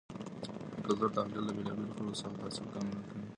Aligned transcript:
د 0.75 0.75
کلتور 0.85 1.09
تحلیل 1.15 1.43
له 1.47 1.53
بیلابیلو 1.57 1.95
خلګو 1.95 2.19
څخه 2.19 2.35
تعصب 2.41 2.65
کمرنګوي. 2.73 3.21